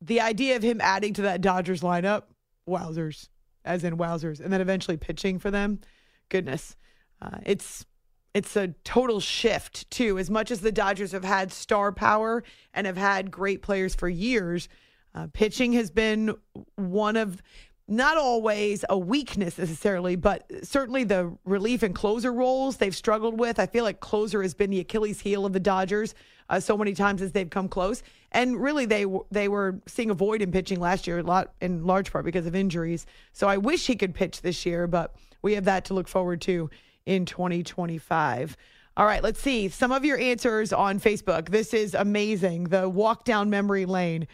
[0.00, 2.24] the idea of him adding to that Dodgers lineup,
[2.68, 3.28] wowzers,
[3.64, 5.80] as in wowzers, and then eventually pitching for them,
[6.28, 6.76] goodness,
[7.20, 7.86] uh, it's
[8.34, 10.18] it's a total shift too.
[10.18, 14.08] As much as the Dodgers have had star power and have had great players for
[14.08, 14.68] years,
[15.14, 16.34] uh, pitching has been
[16.76, 17.42] one of
[17.88, 23.58] not always a weakness necessarily, but certainly the relief and closer roles they've struggled with.
[23.58, 26.14] I feel like closer has been the Achilles heel of the Dodgers
[26.48, 28.02] uh, so many times as they've come close.
[28.30, 31.84] And really, they they were seeing a void in pitching last year, a lot in
[31.84, 33.04] large part because of injuries.
[33.32, 36.40] So I wish he could pitch this year, but we have that to look forward
[36.42, 36.70] to
[37.04, 38.56] in 2025.
[38.96, 41.48] All right, let's see some of your answers on Facebook.
[41.48, 42.64] This is amazing.
[42.64, 44.26] The walk down memory lane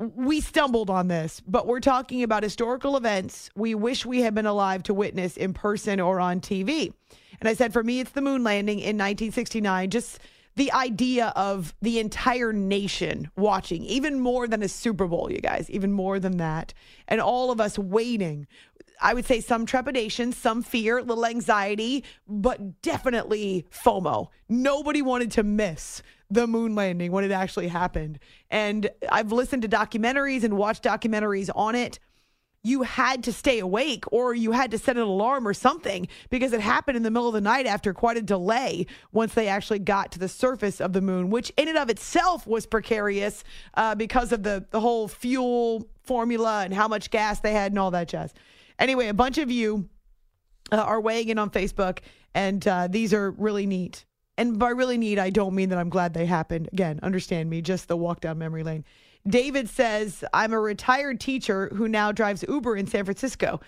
[0.00, 4.46] we stumbled on this, but we're talking about historical events we wish we had been
[4.46, 6.92] alive to witness in person or on TV.
[7.38, 9.90] And I said, for me, it's the moon landing in 1969.
[9.90, 10.18] Just
[10.56, 15.70] the idea of the entire nation watching, even more than a Super Bowl, you guys,
[15.70, 16.72] even more than that.
[17.06, 18.46] And all of us waiting.
[19.00, 24.28] I would say some trepidation, some fear, a little anxiety, but definitely FOMO.
[24.48, 28.18] Nobody wanted to miss the moon landing when it actually happened.
[28.50, 31.98] And I've listened to documentaries and watched documentaries on it.
[32.62, 36.52] You had to stay awake or you had to set an alarm or something because
[36.52, 39.78] it happened in the middle of the night after quite a delay once they actually
[39.78, 43.94] got to the surface of the moon, which in and of itself was precarious uh,
[43.94, 47.90] because of the, the whole fuel formula and how much gas they had and all
[47.90, 48.34] that jazz.
[48.80, 49.88] Anyway, a bunch of you
[50.72, 51.98] uh, are weighing in on Facebook,
[52.34, 54.04] and uh, these are really neat.
[54.38, 56.70] And by really neat, I don't mean that I'm glad they happened.
[56.72, 58.84] Again, understand me, just the walk down memory lane.
[59.28, 63.60] David says, I'm a retired teacher who now drives Uber in San Francisco.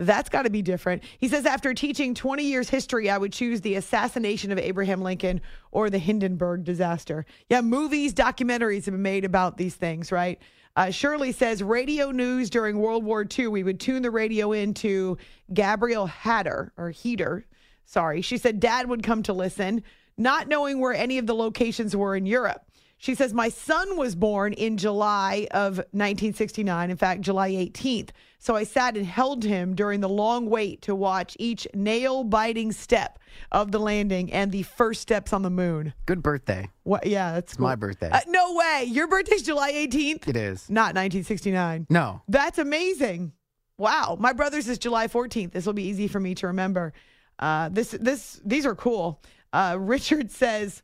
[0.00, 1.02] That's got to be different.
[1.18, 5.42] He says, after teaching 20 years history, I would choose the assassination of Abraham Lincoln
[5.72, 7.26] or the Hindenburg disaster.
[7.50, 10.40] Yeah, movies, documentaries have been made about these things, right?
[10.74, 15.18] Uh, Shirley says, radio news during World War II, we would tune the radio into
[15.52, 17.44] Gabriel Hatter or Heatter.
[17.84, 18.22] Sorry.
[18.22, 19.82] She said, Dad would come to listen,
[20.16, 22.64] not knowing where any of the locations were in Europe.
[23.02, 28.10] She says, My son was born in July of 1969, in fact, July 18th.
[28.38, 32.72] So I sat and held him during the long wait to watch each nail biting
[32.72, 33.18] step
[33.52, 35.94] of the landing and the first steps on the moon.
[36.04, 36.68] Good birthday.
[36.82, 37.06] What?
[37.06, 38.10] Yeah, that's It's my birthday.
[38.10, 38.84] Uh, no way.
[38.86, 40.28] Your birthday's July 18th?
[40.28, 40.68] it is.
[40.68, 41.86] Not 1969.
[41.88, 42.20] No.
[42.28, 43.32] That's amazing.
[43.78, 44.18] Wow.
[44.20, 45.52] My brother's is July 14th.
[45.52, 46.92] This will be easy for me to remember.
[47.38, 49.22] Uh, this, this, these are cool.
[49.54, 50.82] Uh, Richard says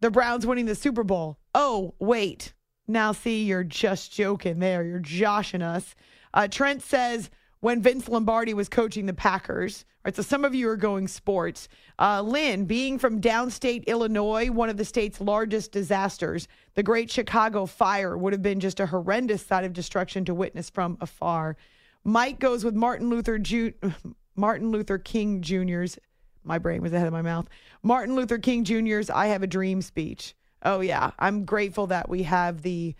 [0.00, 1.38] the Browns winning the Super Bowl.
[1.54, 2.52] Oh, wait.
[2.86, 4.84] Now, see, you're just joking there.
[4.84, 5.94] You're joshing us.
[6.34, 9.84] Uh, Trent says when Vince Lombardi was coaching the Packers.
[9.88, 11.68] All right, so some of you are going sports.
[11.98, 17.64] Uh, Lynn, being from downstate Illinois, one of the state's largest disasters, the Great Chicago
[17.64, 21.56] Fire would have been just a horrendous sight of destruction to witness from afar.
[22.04, 23.72] Mike goes with Martin Luther Ju-
[24.36, 25.98] Martin Luther King Jr.'s.
[26.42, 27.48] My brain was ahead of my mouth.
[27.82, 30.34] Martin Luther King Jr.'s "I Have a Dream" speech.
[30.64, 32.94] Oh yeah, I'm grateful that we have the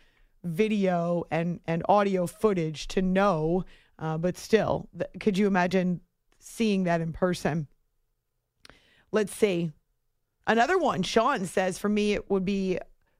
[0.45, 3.65] video and and audio footage to know.
[3.99, 6.01] Uh, but still, th- could you imagine
[6.41, 7.69] seeing that in person?
[9.13, 9.73] Let's see.
[10.47, 12.79] Another one, Sean says, for me, it would be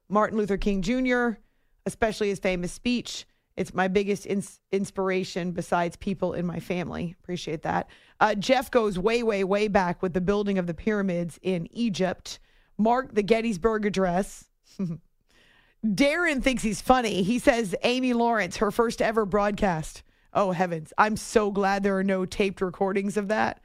[0.09, 1.39] Martin Luther King Jr.,
[1.85, 3.25] especially his famous speech
[3.57, 7.15] It's my biggest ins- inspiration besides people in my family.
[7.21, 7.87] Appreciate that.
[8.19, 12.39] Uh, Jeff goes way, way, way back with the building of the pyramids in Egypt.
[12.77, 14.45] Mark, the Gettysburg Address.
[15.85, 17.23] Darren thinks he's funny.
[17.23, 20.03] He says Amy Lawrence, her first ever broadcast.
[20.33, 20.91] Oh, heavens.
[20.97, 23.61] I'm so glad there are no taped recordings of that.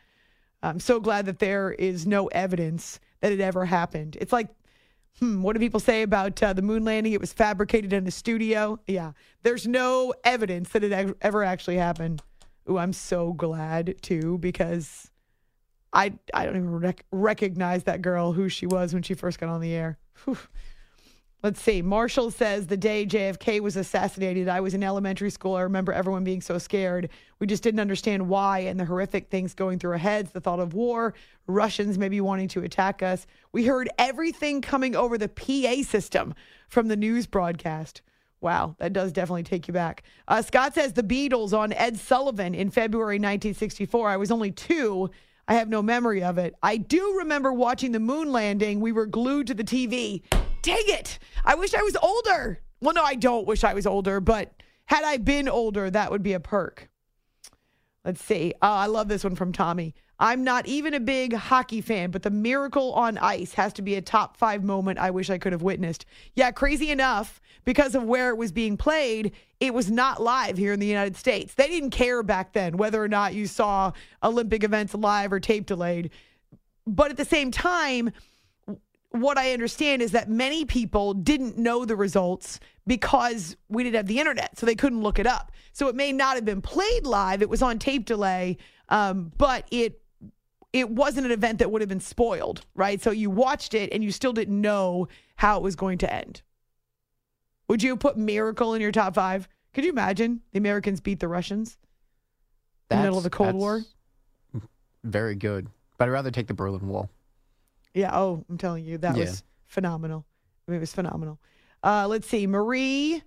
[0.62, 4.16] I'm so glad that there is no evidence that it ever happened.
[4.20, 4.48] It's like,
[5.18, 7.12] hmm, what do people say about uh, the moon landing?
[7.12, 8.78] It was fabricated in a studio.
[8.86, 12.22] Yeah, there's no evidence that it ever actually happened.
[12.68, 15.09] Ooh, I'm so glad too because
[15.92, 19.48] I I don't even rec- recognize that girl who she was when she first got
[19.48, 19.98] on the air.
[20.24, 20.38] Whew.
[21.42, 21.80] Let's see.
[21.80, 25.54] Marshall says the day JFK was assassinated, I was in elementary school.
[25.54, 27.08] I remember everyone being so scared.
[27.38, 30.60] We just didn't understand why and the horrific things going through our heads, the thought
[30.60, 31.14] of war,
[31.46, 33.26] Russians maybe wanting to attack us.
[33.52, 36.34] We heard everything coming over the PA system
[36.68, 38.02] from the news broadcast.
[38.42, 40.02] Wow, that does definitely take you back.
[40.28, 44.10] Uh, Scott says the Beatles on Ed Sullivan in February 1964.
[44.10, 45.10] I was only two.
[45.50, 46.54] I have no memory of it.
[46.62, 48.78] I do remember watching the moon landing.
[48.78, 50.22] We were glued to the TV.
[50.62, 51.18] Dang it.
[51.44, 52.60] I wish I was older.
[52.80, 54.52] Well, no, I don't wish I was older, but
[54.84, 56.88] had I been older, that would be a perk.
[58.04, 58.54] Let's see.
[58.62, 59.96] Uh, I love this one from Tommy.
[60.20, 63.96] I'm not even a big hockey fan, but the miracle on ice has to be
[63.96, 66.06] a top five moment I wish I could have witnessed.
[66.36, 70.72] Yeah, crazy enough, because of where it was being played, it was not live here
[70.72, 71.54] in the United States.
[71.54, 73.92] They didn't care back then whether or not you saw
[74.22, 76.10] Olympic events live or tape delayed.
[76.86, 78.12] But at the same time,
[79.10, 84.06] what I understand is that many people didn't know the results because we didn't have
[84.06, 85.52] the internet, so they couldn't look it up.
[85.72, 88.56] So it may not have been played live; it was on tape delay,
[88.88, 90.00] um, but it
[90.72, 93.02] it wasn't an event that would have been spoiled, right?
[93.02, 96.42] So you watched it and you still didn't know how it was going to end.
[97.70, 99.48] Would you put Miracle in your top five?
[99.74, 101.78] Could you imagine the Americans beat the Russians
[102.90, 103.82] in the middle of the Cold War?
[105.04, 105.68] Very good.
[105.96, 107.08] But I'd rather take the Berlin Wall.
[107.94, 108.10] Yeah.
[108.12, 109.26] Oh, I'm telling you, that Yeah.
[109.26, 110.26] was phenomenal.
[110.66, 111.38] I mean, it was phenomenal.
[111.80, 112.44] Uh, let's see.
[112.48, 113.22] Marie,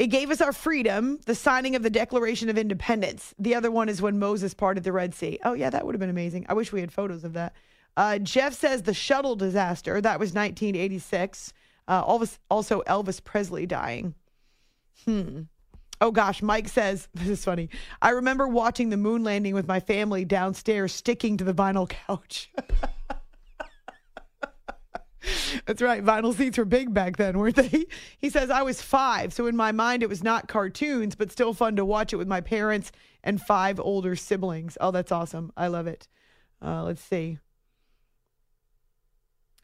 [0.00, 3.36] it gave us our freedom, the signing of the Declaration of Independence.
[3.38, 5.38] The other one is when Moses parted the Red Sea.
[5.44, 6.46] Oh, yeah, that would have been amazing.
[6.48, 7.54] I wish we had photos of that.
[7.96, 10.00] Uh, Jeff says the shuttle disaster.
[10.00, 11.52] That was 1986.
[11.92, 14.14] Uh, Elvis, also, Elvis Presley dying.
[15.04, 15.42] Hmm.
[16.00, 17.68] Oh gosh, Mike says, this is funny.
[18.00, 22.50] I remember watching the moon landing with my family downstairs, sticking to the vinyl couch.
[25.66, 26.02] That's right.
[26.02, 27.84] Vinyl seats were big back then, weren't they?
[28.18, 29.34] He says, I was five.
[29.34, 32.26] So in my mind, it was not cartoons, but still fun to watch it with
[32.26, 32.90] my parents
[33.22, 34.78] and five older siblings.
[34.80, 35.52] Oh, that's awesome.
[35.58, 36.08] I love it.
[36.64, 37.36] Uh, let's see.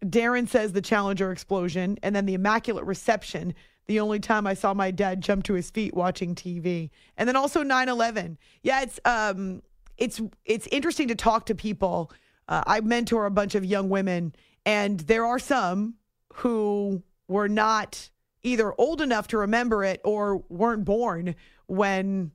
[0.04, 3.54] Darren says the Challenger explosion and then the Immaculate Reception.
[3.86, 6.90] The only time I saw my dad jump to his feet watching TV.
[7.16, 8.36] And then also 9/11.
[8.62, 9.62] Yeah, it's um
[9.96, 12.12] it's it's interesting to talk to people.
[12.48, 14.34] Uh, I mentor a bunch of young women
[14.64, 15.94] and there are some
[16.34, 18.10] who were not
[18.42, 21.34] either old enough to remember it or weren't born
[21.66, 22.30] when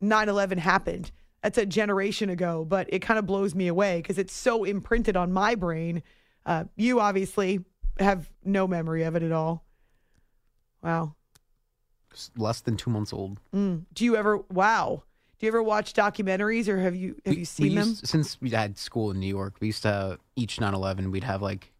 [0.00, 1.10] 9 11 happened.
[1.42, 5.16] That's a generation ago, but it kind of blows me away because it's so imprinted
[5.16, 6.02] on my brain.
[6.46, 7.64] Uh, you obviously
[7.98, 9.64] have no memory of it at all.
[10.82, 11.14] Wow.
[12.36, 13.40] Less than two months old.
[13.54, 13.86] Mm.
[13.92, 15.02] Do you ever, wow.
[15.38, 17.88] Do you ever watch documentaries or have you have you We seen them?
[17.88, 21.42] used- since we had school in New York, we used to each 9/11 we'd have
[21.42, 21.72] like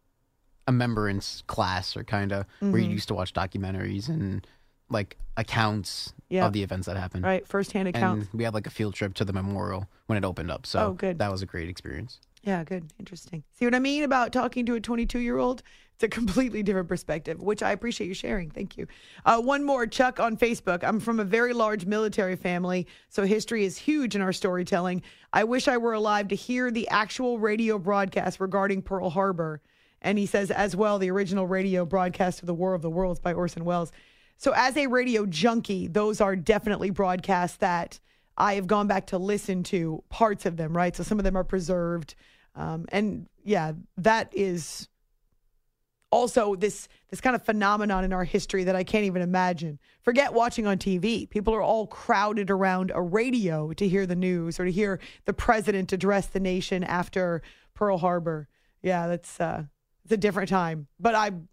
[0.67, 2.93] a remembrance class or kind of where you Mhm.
[2.93, 4.45] used to watch documentaries and
[4.89, 6.45] like accounts Yeah.
[6.47, 7.23] of the events that happened.
[7.23, 8.27] Right, firsthand accounts.
[8.29, 10.65] And we had like a field trip to the memorial when it opened up.
[10.65, 11.17] So Oh, good.
[11.19, 12.19] that was a great experience.
[12.45, 12.91] Yeah, good.
[12.99, 13.43] Interesting.
[13.57, 15.63] See what I mean about talking to a 22 year old?
[15.95, 18.51] It's a completely different perspective, which I appreciate you sharing.
[18.51, 18.85] Thank you.
[19.25, 20.83] Uh, one more, Chuck on Facebook.
[20.83, 25.01] I'm from a very large military family, so history is huge in our storytelling.
[25.33, 29.61] I wish I were alive to hear the actual radio broadcast regarding Pearl Harbor.
[30.01, 33.19] And he says, as well, the original radio broadcast of the War of the Worlds
[33.19, 33.91] by Orson Welles.
[34.37, 37.99] So, as a radio junkie, those are definitely broadcasts that
[38.37, 40.95] I have gone back to listen to parts of them, right?
[40.95, 42.15] So, some of them are preserved.
[42.55, 44.87] Um, and yeah, that is
[46.11, 49.79] also this this kind of phenomenon in our history that I can't even imagine.
[50.01, 51.29] Forget watching on TV.
[51.29, 55.33] People are all crowded around a radio to hear the news or to hear the
[55.33, 57.41] president address the nation after
[57.73, 58.47] Pearl Harbor.
[58.81, 59.63] Yeah, that's uh
[60.03, 60.87] it's a different time.
[60.99, 61.49] But I'm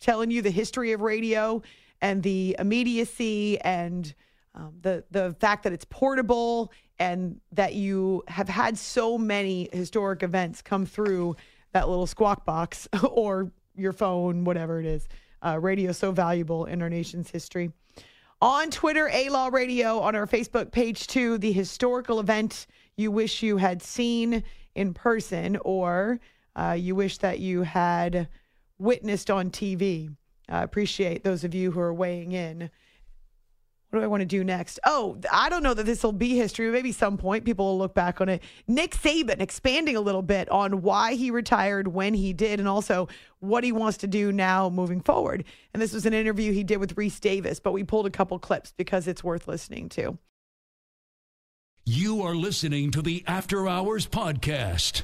[0.00, 1.62] telling you the history of radio
[2.00, 4.12] and the immediacy and
[4.54, 10.22] um, the the fact that it's portable and that you have had so many historic
[10.22, 11.34] events come through
[11.72, 15.08] that little squawk box or your phone, whatever it is.
[15.42, 17.72] Uh, radio so valuable in our nation's history.
[18.42, 23.42] On Twitter, A Law Radio, on our Facebook page too, the historical event you wish
[23.42, 24.44] you had seen
[24.74, 26.20] in person or
[26.54, 28.28] uh, you wish that you had
[28.78, 30.14] witnessed on TV.
[30.50, 32.70] I appreciate those of you who are weighing in.
[33.90, 34.78] What do I want to do next?
[34.86, 36.70] Oh, I don't know that this will be history.
[36.70, 38.40] Maybe some point people will look back on it.
[38.68, 43.08] Nick Saban expanding a little bit on why he retired when he did and also
[43.40, 45.44] what he wants to do now moving forward.
[45.74, 48.38] And this was an interview he did with Rece Davis, but we pulled a couple
[48.38, 50.16] clips because it's worth listening to.
[51.84, 55.02] You are listening to the After Hours Podcast.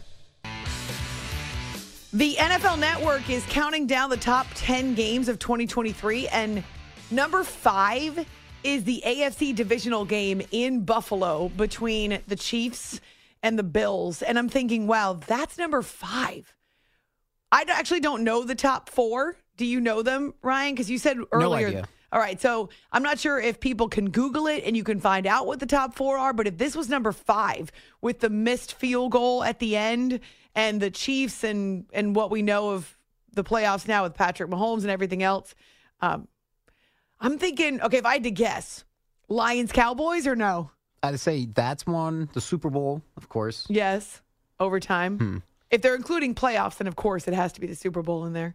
[2.12, 6.62] The NFL Network is counting down the top 10 games of 2023, and
[7.10, 8.24] number five
[8.64, 13.00] is the AFC divisional game in Buffalo between the Chiefs
[13.42, 14.22] and the Bills.
[14.22, 16.54] And I'm thinking, wow, that's number five.
[17.52, 19.36] I actually don't know the top four.
[19.56, 20.74] Do you know them, Ryan?
[20.74, 21.68] Because you said earlier.
[21.68, 21.88] idea.
[22.12, 25.26] All right, so I'm not sure if people can Google it and you can find
[25.26, 28.74] out what the top four are, but if this was number five with the missed
[28.74, 30.20] field goal at the end
[30.54, 32.96] and the Chiefs and and what we know of
[33.32, 35.54] the playoffs now with Patrick Mahomes and everything else,
[36.00, 36.28] um,
[37.20, 38.84] I'm thinking, okay, if I had to guess,
[39.28, 40.70] Lions Cowboys or no?
[41.02, 42.28] I'd say that's one.
[42.32, 43.66] The Super Bowl, of course.
[43.68, 44.22] Yes,
[44.60, 45.18] overtime.
[45.18, 45.36] Hmm.
[45.70, 48.32] If they're including playoffs, then of course it has to be the Super Bowl in
[48.32, 48.54] there.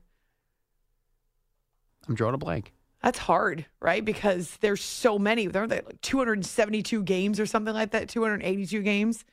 [2.07, 2.73] I'm drawing a blank.
[3.03, 4.03] That's hard, right?
[4.03, 5.47] Because there's so many.
[5.47, 9.25] There are like 272 games or something like that, 282 games.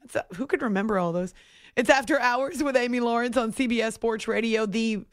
[0.00, 1.34] That's a, who could remember all those?
[1.76, 4.64] It's After Hours with Amy Lawrence on CBS Sports Radio.
[4.66, 5.04] The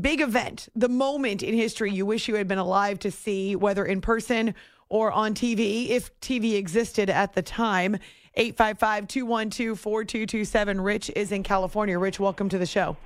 [0.00, 3.84] big event, the moment in history you wish you had been alive to see, whether
[3.84, 4.54] in person
[4.88, 7.96] or on TV, if TV existed at the time.
[8.34, 10.80] 855 212 4227.
[10.80, 11.98] Rich is in California.
[11.98, 12.96] Rich, welcome to the show.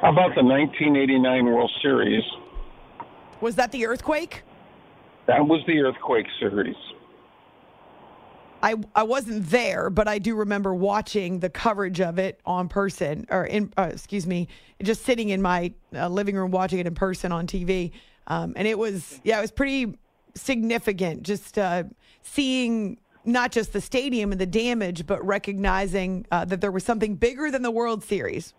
[0.00, 2.22] How about the 1989 World Series?
[3.40, 4.44] Was that the earthquake?
[5.26, 6.76] That was the earthquake series.
[8.62, 13.26] I I wasn't there, but I do remember watching the coverage of it on person,
[13.30, 14.48] or in uh, excuse me,
[14.82, 17.92] just sitting in my uh, living room watching it in person on TV,
[18.26, 19.96] um, and it was yeah, it was pretty
[20.34, 21.22] significant.
[21.22, 21.84] Just uh,
[22.22, 27.14] seeing not just the stadium and the damage, but recognizing uh, that there was something
[27.14, 28.54] bigger than the World Series.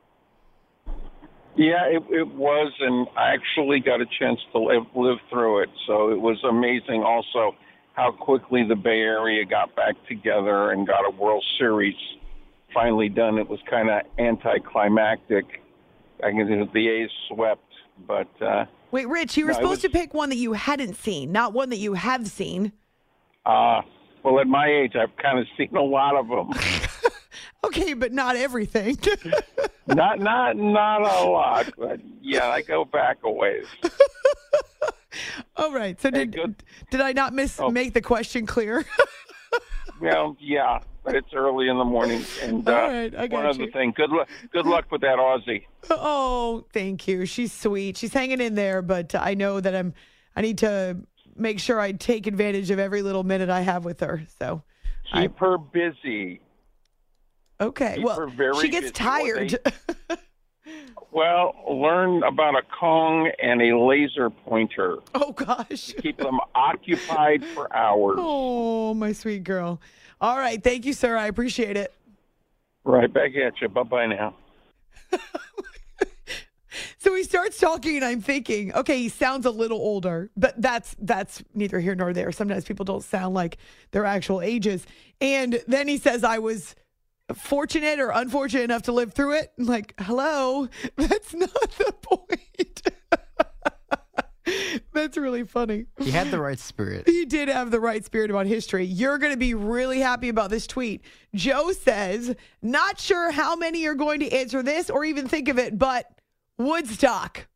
[1.56, 5.70] Yeah, it, it was, and I actually got a chance to live, live through it.
[5.88, 7.56] So it was amazing also
[8.00, 11.95] how quickly the Bay Area got back together and got a World Series
[12.74, 13.38] finally done.
[13.38, 15.62] It was kind of anticlimactic.
[16.24, 17.64] I guess the A's swept,
[18.08, 20.95] but uh, Wait, Rich, you were No, supposed was- to pick one that you hadn't
[20.95, 22.72] seen, not one that you have seen.
[23.45, 23.82] uh,
[24.24, 26.52] well, at my age, I've kind of seen a lot of them.
[27.62, 28.97] Okay, but not everything.
[29.88, 33.66] not, not, not a lot, but yeah, I go back a ways.
[35.57, 35.99] All right.
[35.99, 36.32] So did
[36.91, 37.70] did I not miss Oh.
[37.70, 38.86] make the question clear?
[40.01, 42.24] Well, yeah, but it's early in the morning.
[42.41, 44.30] And uh, All right, I one got other thing, good luck.
[44.53, 45.66] Good luck with that Aussie.
[45.89, 47.26] oh, thank you.
[47.26, 47.97] She's sweet.
[47.97, 49.93] She's hanging in there, but I know that I'm.
[50.38, 50.99] I need to
[51.36, 54.24] make sure I take advantage of every little minute I have with her.
[54.39, 54.64] So
[55.14, 56.39] Keep her busy.
[57.60, 57.95] okay.
[57.95, 58.30] Keep well,
[58.62, 59.03] she gets busy.
[59.03, 59.60] Well, tired.
[61.12, 64.98] Well, learn about a Kong and a laser pointer.
[65.16, 65.94] oh gosh.
[65.98, 68.18] Keep them occupied for hours.
[68.20, 69.82] Oh, my sweet girl.
[70.22, 70.64] All right.
[70.64, 71.18] Thank you, sir.
[71.18, 71.94] I appreciate it.
[72.84, 73.70] Right back at you.
[73.70, 74.36] Bye bye now.
[77.02, 80.98] So he starts talking, and I'm thinking, okay, he sounds a little older, but that's
[81.00, 82.30] that's neither here nor there.
[82.34, 83.58] Sometimes people don't sound like
[83.92, 84.86] their actual ages.
[85.22, 86.76] And then he says, I was
[87.36, 89.52] fortunate or unfortunate enough to live through it.
[89.58, 92.82] Like, hello, that's not the point.
[94.94, 95.86] that's really funny.
[96.00, 97.08] He had the right spirit.
[97.08, 98.86] He did have the right spirit about history.
[98.86, 101.04] You're going to be really happy about this tweet.
[101.36, 105.60] Joe says, not sure how many are going to answer this or even think of
[105.60, 106.06] it, but
[106.58, 107.48] Woodstock.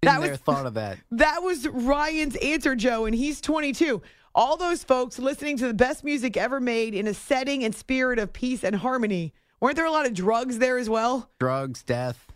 [0.00, 0.98] Been That was- thought of that.
[1.10, 4.02] That was Ryan's answer, Joe, and he's 22.
[4.34, 8.18] All those folks listening to the best music ever made in a setting and spirit
[8.18, 9.32] of peace and harmony.
[9.60, 11.30] Weren't there a lot of drugs there as well?
[11.38, 12.32] Drugs, death,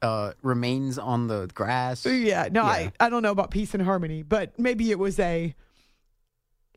[0.00, 2.06] uh, remains on the grass.
[2.06, 5.54] Yeah, no, I, I don't know about peace and harmony, but maybe it was a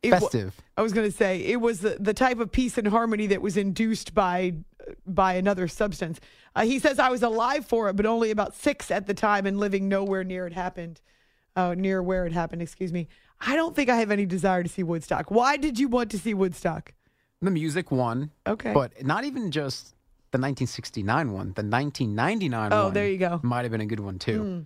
[0.03, 0.55] it Festive.
[0.77, 3.41] I was going to say it was the, the type of peace and harmony that
[3.41, 4.53] was induced by
[5.07, 6.19] by another substance.
[6.55, 9.45] Uh, he says I was alive for it, but only about six at the time,
[9.45, 11.01] and living nowhere near it happened,
[11.55, 12.61] uh, near where it happened.
[12.61, 13.07] Excuse me.
[13.41, 15.29] I don't think I have any desire to see Woodstock.
[15.29, 16.93] Why did you want to see Woodstock?
[17.41, 18.31] The music one.
[18.47, 18.73] Okay.
[18.73, 19.89] But not even just
[20.31, 21.47] the 1969 one.
[21.55, 22.93] The 1999 Oh, one.
[22.93, 23.39] there you go.
[23.43, 24.41] Might have been a good one too.
[24.41, 24.65] Mm.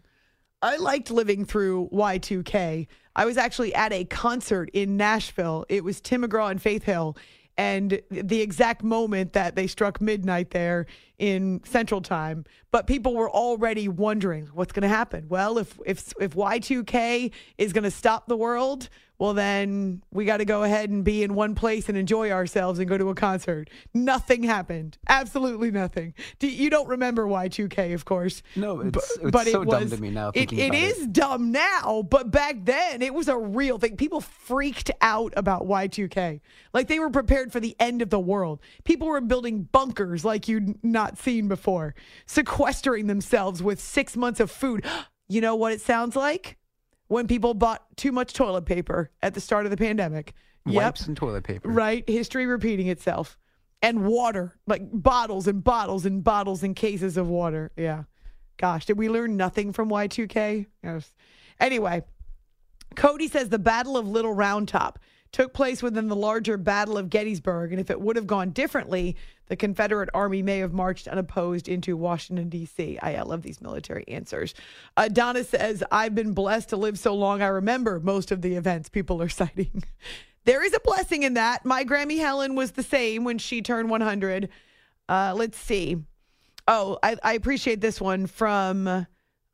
[0.62, 2.88] I liked living through Y2K.
[3.16, 5.66] I was actually at a concert in Nashville.
[5.70, 7.16] It was Tim McGraw and Faith Hill.
[7.60, 10.86] And the exact moment that they struck midnight there
[11.18, 15.26] in Central Time, but people were already wondering what's going to happen.
[15.28, 18.88] Well, if if if Y2K is going to stop the world,
[19.20, 22.80] well then we got to go ahead and be in one place and enjoy ourselves
[22.80, 23.70] and go to a concert.
[23.94, 24.98] Nothing happened.
[25.08, 26.14] Absolutely nothing.
[26.40, 28.42] Do, you don't remember Y2K, of course.
[28.56, 30.30] No, it's, but, it's but so it dumb to me now.
[30.30, 33.98] It, Thinking it dumb now, but back then it was a real thing.
[33.98, 36.40] People freaked out about Y2K.
[36.74, 38.60] Like they were prepared for the end of the world.
[38.86, 41.94] People were building bunkers like you'd not seen before,
[42.26, 44.86] sequestering themselves with six months of food.
[45.32, 46.58] You know what it sounds like?
[47.10, 50.34] When people bought too much toilet paper at the start of the pandemic.
[50.66, 51.68] Wipes and toilet paper.
[51.68, 52.08] Right.
[52.08, 53.38] History repeating itself.
[53.82, 57.72] And water, like bottles and bottles and bottles and cases of water.
[57.76, 58.04] Yeah.
[58.58, 60.66] Gosh, did we learn nothing from Y2K?
[60.84, 61.14] Yes.
[61.60, 62.04] Anyway,
[62.96, 65.00] Cody says the Battle of Little Round Top
[65.32, 69.16] took place within the larger Battle of Gettysburg, and if it would have gone differently,
[69.50, 72.98] the Confederate Army may have marched unopposed into Washington, D.C.
[73.02, 74.54] I, I love these military answers.
[74.96, 78.56] Uh, Donna says, I've been blessed to live so long, I remember most of the
[78.56, 79.84] events people are citing.
[80.46, 81.66] there is a blessing in that.
[81.66, 84.50] My Grammy Helen was the same when she turned 100.
[85.10, 85.98] Uh, let's see.
[86.68, 89.06] Oh, I, I appreciate this one from, I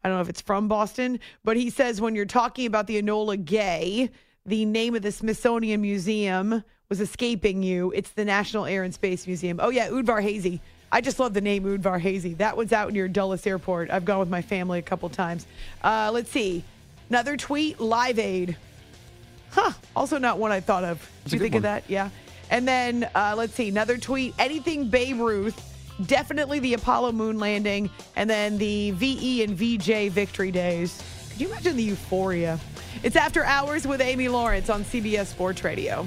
[0.03, 3.43] don't know if it's from Boston, but he says when you're talking about the Enola
[3.43, 4.09] Gay,
[4.45, 7.91] the name of the Smithsonian Museum was escaping you.
[7.95, 9.59] It's the National Air and Space Museum.
[9.61, 10.61] Oh, yeah, Udvar Hazy.
[10.91, 12.35] I just love the name Udvar Hazy.
[12.35, 13.89] That one's out near Dulles Airport.
[13.89, 15.47] I've gone with my family a couple times.
[15.83, 16.63] Uh, let's see.
[17.09, 18.55] Another tweet Live Aid.
[19.51, 19.71] Huh.
[19.95, 21.09] Also, not one I thought of.
[21.23, 21.83] Did you think of that?
[21.87, 22.09] Yeah.
[22.49, 23.69] And then uh, let's see.
[23.69, 24.33] Another tweet.
[24.37, 25.59] Anything Babe Ruth.
[26.05, 27.89] Definitely the Apollo moon landing.
[28.15, 31.01] And then the VE and VJ victory days.
[31.31, 32.59] Could you imagine the euphoria?
[33.03, 36.05] It's After Hours with Amy Lawrence on CBS Sports Radio.